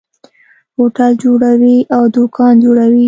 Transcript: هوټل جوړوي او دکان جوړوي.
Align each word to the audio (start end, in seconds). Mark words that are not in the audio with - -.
هوټل 0.77 1.11
جوړوي 1.23 1.77
او 1.95 2.03
دکان 2.15 2.53
جوړوي. 2.65 2.99